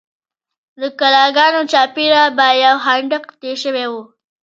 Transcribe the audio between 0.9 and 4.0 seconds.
کلاګانو چارپیره به یو خندق تیر شوی و.